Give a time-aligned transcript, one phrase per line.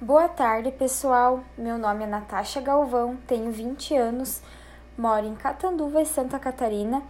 [0.00, 1.40] Boa tarde, pessoal.
[1.56, 4.40] Meu nome é Natasha Galvão, tenho 20 anos,
[4.96, 7.02] moro em Catanduva, Santa Catarina,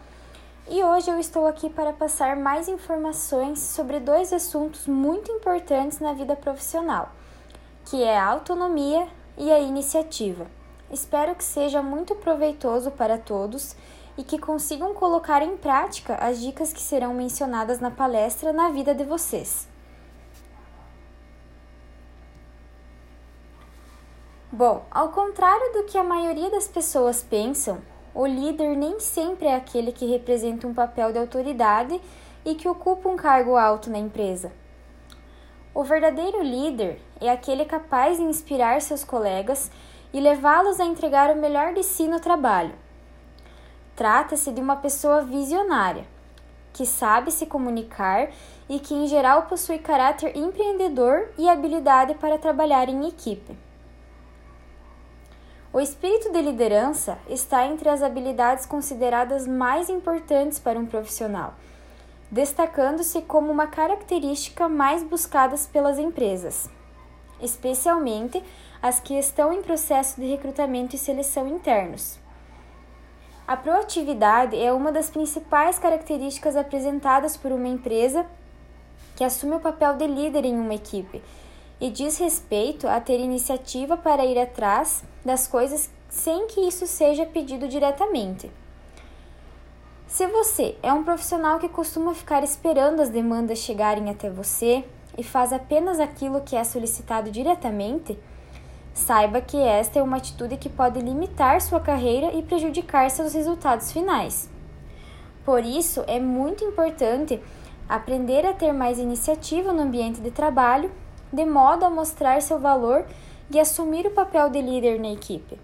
[0.67, 6.15] e hoje eu estou aqui para passar mais informações sobre dois assuntos muito importantes na
[6.15, 7.13] vida profissional,
[7.85, 10.47] que é a autonomia e a iniciativa.
[10.91, 13.77] Espero que seja muito proveitoso para todos
[14.17, 18.95] e que consigam colocar em prática as dicas que serão mencionadas na palestra na vida
[18.95, 19.69] de vocês.
[24.59, 27.79] Bom, ao contrário do que a maioria das pessoas pensam,
[28.13, 32.01] o líder nem sempre é aquele que representa um papel de autoridade
[32.45, 34.51] e que ocupa um cargo alto na empresa.
[35.73, 39.71] O verdadeiro líder é aquele capaz de inspirar seus colegas
[40.13, 42.75] e levá-los a entregar o melhor de si no trabalho.
[43.95, 46.05] Trata-se de uma pessoa visionária,
[46.73, 48.31] que sabe se comunicar
[48.69, 53.68] e que, em geral, possui caráter empreendedor e habilidade para trabalhar em equipe.
[55.71, 61.53] O espírito de liderança está entre as habilidades consideradas mais importantes para um profissional,
[62.31, 66.71] destacando-se como uma característica mais buscadas pelas empresas,
[67.39, 68.43] especialmente
[68.81, 72.19] as que estão em processo de recrutamento e seleção internos.
[73.47, 78.25] A proatividade é uma das principais características apresentadas por uma empresa
[79.17, 81.23] que assume o papel de líder em uma equipe
[81.81, 87.27] e diz respeito a ter iniciativa para ir atrás das coisas sem que isso seja
[87.27, 88.51] pedido diretamente.
[90.07, 94.85] Se você é um profissional que costuma ficar esperando as demandas chegarem até você
[95.17, 98.19] e faz apenas aquilo que é solicitado diretamente,
[98.95, 103.93] saiba que esta é uma atitude que pode limitar sua carreira e prejudicar seus resultados
[103.93, 104.49] finais.
[105.45, 107.41] Por isso, é muito importante
[107.89, 110.91] aprender a ter mais iniciativa no ambiente de trabalho
[111.33, 113.05] de modo a mostrar seu valor
[113.51, 115.59] e assumir o papel de líder na equipe.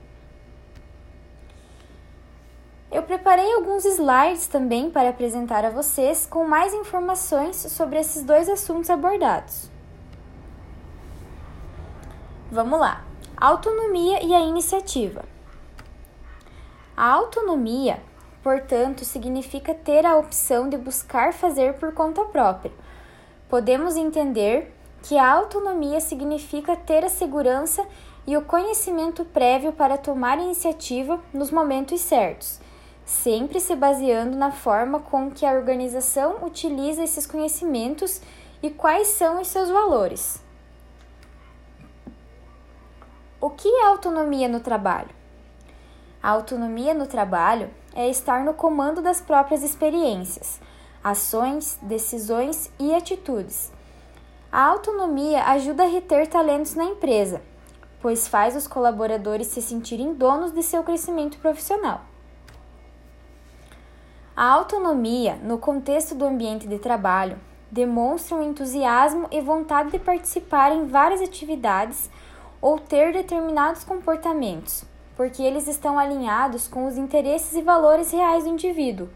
[2.90, 8.48] Eu preparei alguns slides também para apresentar a vocês com mais informações sobre esses dois
[8.48, 9.68] assuntos abordados.
[12.50, 13.02] Vamos lá.
[13.36, 15.24] Autonomia e a iniciativa.
[16.96, 18.00] A autonomia,
[18.44, 22.70] portanto, significa ter a opção de buscar fazer por conta própria.
[23.48, 24.73] Podemos entender
[25.04, 27.86] que a autonomia significa ter a segurança
[28.26, 32.58] e o conhecimento prévio para tomar iniciativa nos momentos certos,
[33.04, 38.22] sempre se baseando na forma com que a organização utiliza esses conhecimentos
[38.62, 40.42] e quais são os seus valores.
[43.38, 45.10] O que é autonomia no trabalho?
[46.22, 50.58] A autonomia no trabalho é estar no comando das próprias experiências,
[51.02, 53.73] ações, decisões e atitudes
[54.54, 57.42] a autonomia ajuda a reter talentos na empresa,
[58.00, 62.02] pois faz os colaboradores se sentirem donos de seu crescimento profissional.
[64.36, 67.36] A autonomia, no contexto do ambiente de trabalho,
[67.68, 72.08] demonstra um entusiasmo e vontade de participar em várias atividades
[72.60, 74.84] ou ter determinados comportamentos,
[75.16, 79.08] porque eles estão alinhados com os interesses e valores reais do indivíduo.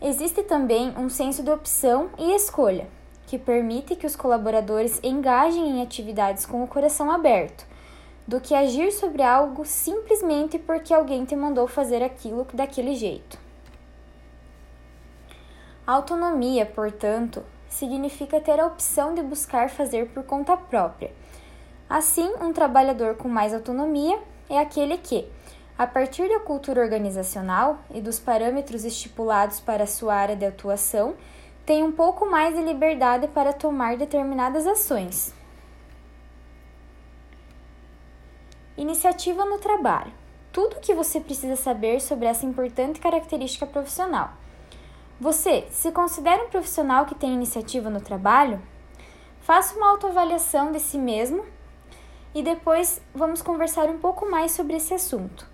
[0.00, 2.99] Existe também um senso de opção e escolha
[3.30, 7.64] que permite que os colaboradores engajem em atividades com o coração aberto,
[8.26, 13.38] do que agir sobre algo simplesmente porque alguém te mandou fazer aquilo daquele jeito.
[15.86, 21.12] Autonomia, portanto, significa ter a opção de buscar fazer por conta própria.
[21.88, 25.28] Assim, um trabalhador com mais autonomia é aquele que,
[25.78, 31.14] a partir da cultura organizacional e dos parâmetros estipulados para sua área de atuação,
[31.70, 35.32] tem um pouco mais de liberdade para tomar determinadas ações.
[38.76, 40.12] Iniciativa no trabalho.
[40.50, 44.32] Tudo o que você precisa saber sobre essa importante característica profissional.
[45.20, 48.60] Você se considera um profissional que tem iniciativa no trabalho?
[49.40, 51.46] Faça uma autoavaliação de si mesmo
[52.34, 55.49] e depois vamos conversar um pouco mais sobre esse assunto.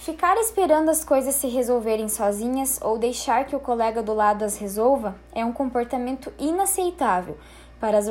[0.00, 4.56] Ficar esperando as coisas se resolverem sozinhas ou deixar que o colega do lado as
[4.56, 7.36] resolva é um comportamento inaceitável
[7.78, 8.06] para as,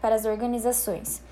[0.00, 1.22] para as organizações.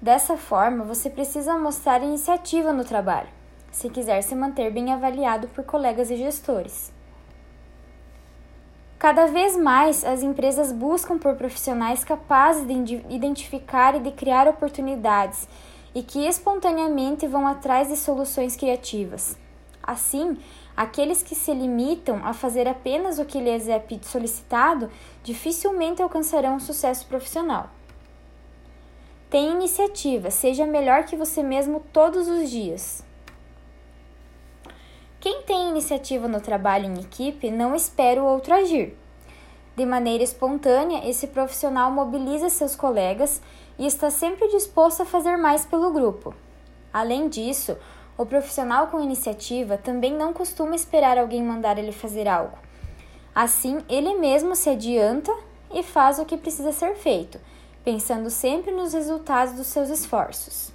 [0.00, 3.28] Dessa forma, você precisa mostrar iniciativa no trabalho,
[3.70, 6.90] se quiser se manter bem avaliado por colegas e gestores.
[8.98, 15.46] Cada vez mais, as empresas buscam por profissionais capazes de identificar e de criar oportunidades
[15.98, 19.36] e que espontaneamente vão atrás de soluções criativas.
[19.82, 20.38] Assim,
[20.78, 24.88] Aqueles que se limitam a fazer apenas o que lhes é solicitado
[25.24, 27.68] dificilmente alcançarão um sucesso profissional.
[29.28, 33.04] Tenha iniciativa, seja melhor que você mesmo todos os dias.
[35.18, 38.96] Quem tem iniciativa no trabalho em equipe não espera o outro agir.
[39.78, 43.40] De maneira espontânea, esse profissional mobiliza seus colegas
[43.78, 46.34] e está sempre disposto a fazer mais pelo grupo.
[46.92, 47.76] Além disso,
[48.16, 52.58] o profissional com iniciativa também não costuma esperar alguém mandar ele fazer algo.
[53.32, 55.32] Assim, ele mesmo se adianta
[55.72, 57.38] e faz o que precisa ser feito,
[57.84, 60.72] pensando sempre nos resultados dos seus esforços.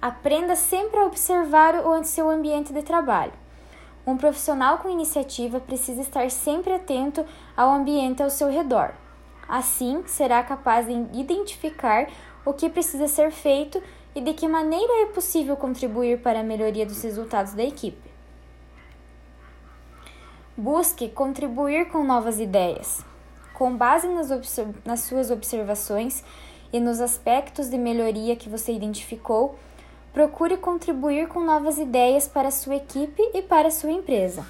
[0.00, 3.43] Aprenda sempre a observar o seu ambiente de trabalho.
[4.06, 7.24] Um profissional com iniciativa precisa estar sempre atento
[7.56, 8.92] ao ambiente ao seu redor.
[9.48, 12.08] Assim, será capaz de identificar
[12.44, 13.82] o que precisa ser feito
[14.14, 18.10] e de que maneira é possível contribuir para a melhoria dos resultados da equipe.
[20.56, 23.04] Busque contribuir com novas ideias.
[23.54, 24.28] Com base nas,
[24.84, 26.22] nas suas observações
[26.72, 29.56] e nos aspectos de melhoria que você identificou,
[30.14, 34.46] procure contribuir com novas ideias para sua equipe e para sua empresa.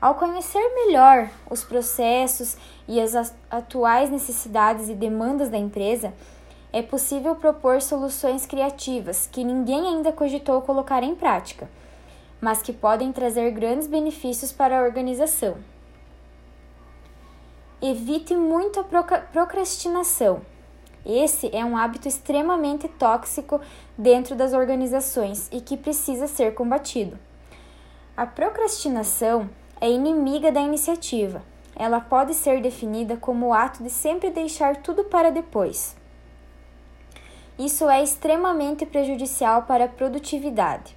[0.00, 6.14] Ao conhecer melhor os processos e as atuais necessidades e demandas da empresa,
[6.72, 11.68] é possível propor soluções criativas que ninguém ainda cogitou colocar em prática,
[12.40, 15.56] mas que podem trazer grandes benefícios para a organização.
[17.80, 20.51] Evite muito a procrastinação.
[21.04, 23.60] Esse é um hábito extremamente tóxico
[23.98, 27.18] dentro das organizações e que precisa ser combatido.
[28.16, 29.50] A procrastinação
[29.80, 31.42] é inimiga da iniciativa.
[31.74, 35.96] Ela pode ser definida como o ato de sempre deixar tudo para depois.
[37.58, 40.96] Isso é extremamente prejudicial para a produtividade.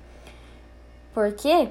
[1.14, 1.70] Por quê?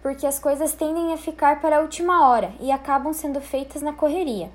[0.00, 3.92] Porque as coisas tendem a ficar para a última hora e acabam sendo feitas na
[3.92, 4.50] correria.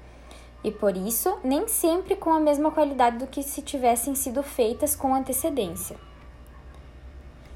[0.64, 4.96] E por isso, nem sempre com a mesma qualidade do que se tivessem sido feitas
[4.96, 5.98] com antecedência.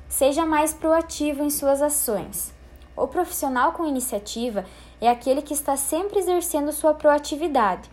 [0.08, 2.54] Seja mais proativo em suas ações.
[2.96, 4.66] O profissional com iniciativa
[5.02, 7.90] é aquele que está sempre exercendo sua proatividade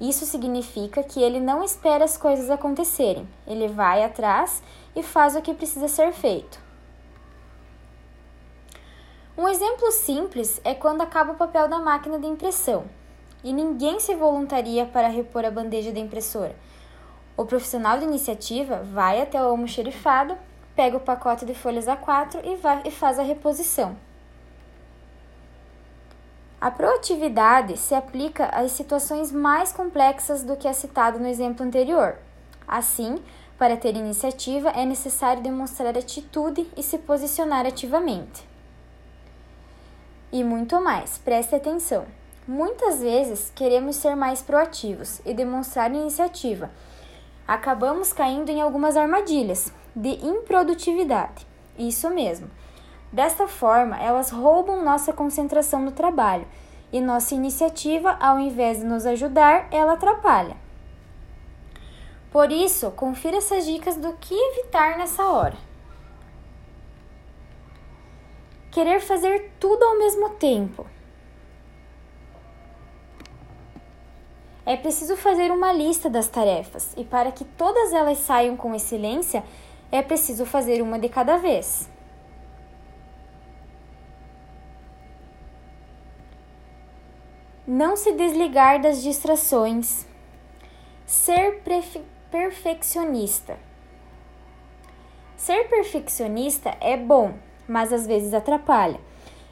[0.00, 4.62] isso significa que ele não espera as coisas acontecerem, ele vai atrás
[4.94, 6.58] e faz o que precisa ser feito.
[9.36, 12.84] Um exemplo simples é quando acaba o papel da máquina de impressão
[13.44, 16.56] e ninguém se voluntaria para repor a bandeja da impressora.
[17.36, 20.36] O profissional de iniciativa vai até o almoxerifado,
[20.74, 23.96] pega o pacote de folhas A4 e, vai, e faz a reposição.
[26.60, 32.16] A proatividade se aplica às situações mais complexas do que é citado no exemplo anterior.
[32.66, 33.22] Assim,
[33.58, 38.48] para ter iniciativa é necessário demonstrar atitude e se posicionar ativamente.
[40.32, 42.06] E muito mais, preste atenção.
[42.46, 46.70] Muitas vezes queremos ser mais proativos e demonstrar iniciativa.
[47.46, 51.46] Acabamos caindo em algumas armadilhas de improdutividade.
[51.78, 52.50] Isso mesmo
[53.14, 56.44] Desta forma, elas roubam nossa concentração no trabalho
[56.92, 60.56] e nossa iniciativa, ao invés de nos ajudar, ela atrapalha.
[62.32, 65.56] Por isso, confira essas dicas do que evitar nessa hora.
[68.72, 70.84] Querer fazer tudo ao mesmo tempo.
[74.66, 79.44] É preciso fazer uma lista das tarefas e, para que todas elas saiam com excelência,
[79.92, 81.88] é preciso fazer uma de cada vez.
[87.66, 90.06] Não se desligar das distrações.
[91.06, 91.62] Ser
[92.30, 93.58] perfeccionista.
[95.36, 97.34] Ser perfeccionista é bom,
[97.68, 99.00] mas às vezes atrapalha.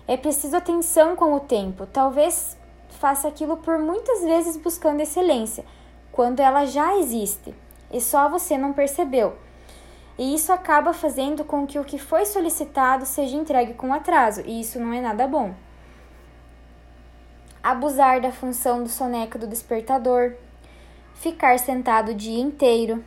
[0.08, 1.87] É preciso atenção com o tempo.
[1.87, 2.56] Talvez
[3.02, 5.64] faça aquilo por muitas vezes buscando excelência,
[6.12, 7.52] quando ela já existe
[7.90, 9.35] e só você não percebeu.
[10.16, 14.61] E isso acaba fazendo com que o que foi solicitado seja entregue com atraso, e
[14.61, 15.52] isso não é nada bom
[17.62, 20.35] abusar da função do soneca do despertador,
[21.14, 23.04] ficar sentado o dia inteiro,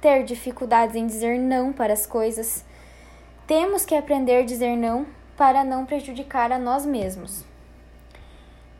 [0.00, 2.64] ter dificuldades em dizer não para as coisas.
[3.46, 7.53] Temos que aprender a dizer não para não prejudicar a nós mesmos.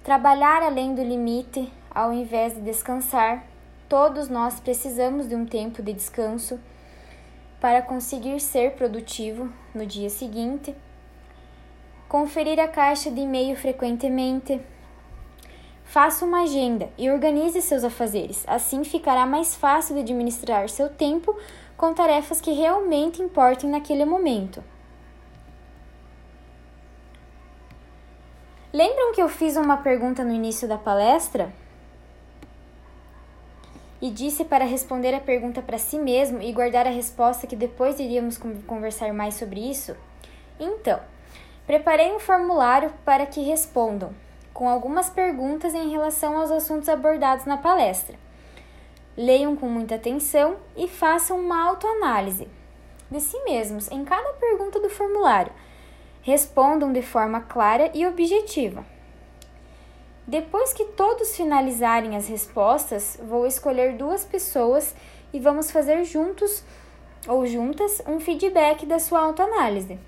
[0.04, 3.42] Trabalhar além do limite ao invés de descansar.
[3.88, 6.61] Todos nós precisamos de um tempo de descanso
[7.58, 10.76] para conseguir ser produtivo no dia seguinte.
[12.06, 14.61] Conferir a caixa de e-mail frequentemente
[15.84, 18.44] Faça uma agenda e organize seus afazeres.
[18.46, 21.34] Assim ficará mais fácil de administrar seu tempo
[21.76, 24.62] com tarefas que realmente importem naquele momento.
[28.74, 31.52] Lembram que eu fiz uma pergunta no início da palestra?
[34.02, 38.00] E disse para responder a pergunta para si mesmo e guardar a resposta que depois
[38.00, 39.96] iríamos conversar mais sobre isso?
[40.58, 40.98] Então,
[41.64, 44.12] preparei um formulário para que respondam,
[44.52, 48.18] com algumas perguntas em relação aos assuntos abordados na palestra.
[49.16, 52.48] Leiam com muita atenção e façam uma autoanálise
[53.08, 55.52] de si mesmos em cada pergunta do formulário
[56.24, 58.82] Respondam de forma clara e objetiva.
[60.26, 64.94] Depois que todos finalizarem as respostas, vou escolher duas pessoas
[65.34, 66.64] e vamos fazer juntos
[67.28, 69.98] ou juntas um feedback da sua autoanálise.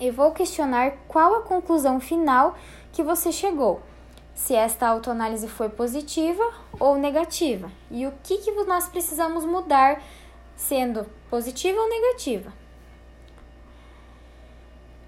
[0.00, 2.56] E vou questionar qual a conclusão final
[2.90, 3.82] que você chegou,
[4.34, 6.42] se esta autoanálise foi positiva
[6.80, 10.02] ou negativa, e o que, que nós precisamos mudar,
[10.56, 12.61] sendo positiva ou negativa.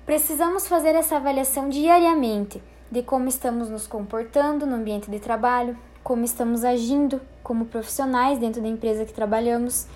[0.06, 6.24] Precisamos fazer essa avaliação diariamente de como estamos nos comportando no ambiente de trabalho, como
[6.24, 9.86] estamos agindo como profissionais dentro da empresa que trabalhamos.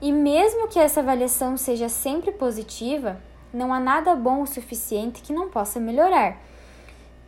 [0.00, 3.20] E mesmo que essa avaliação seja sempre positiva,
[3.52, 6.38] não há nada bom o suficiente que não possa melhorar.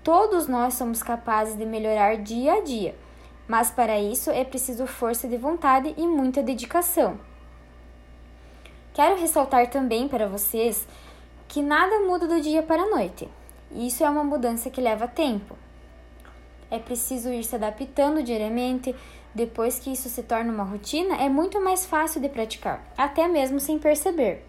[0.02, 2.94] Todos nós somos capazes de melhorar dia a dia,
[3.46, 7.18] mas para isso é preciso força de vontade e muita dedicação.
[8.94, 10.86] Quero ressaltar também para vocês
[11.48, 13.28] que nada muda do dia para a noite.
[13.70, 15.56] Isso é uma mudança que leva tempo.
[16.70, 18.94] É preciso ir se adaptando diariamente.
[19.34, 23.58] Depois que isso se torna uma rotina, é muito mais fácil de praticar, até mesmo
[23.58, 24.44] sem perceber.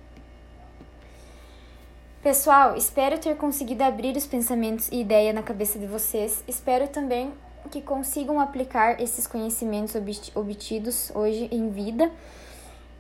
[2.22, 6.44] Pessoal, espero ter conseguido abrir os pensamentos e ideia na cabeça de vocês.
[6.48, 7.34] Espero também
[7.70, 9.96] que consigam aplicar esses conhecimentos
[10.34, 12.12] obtidos hoje em vida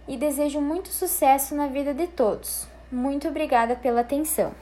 [0.08, 2.68] e desejo muito sucesso na vida de todos.
[2.92, 4.54] Muito obrigada pela atenção.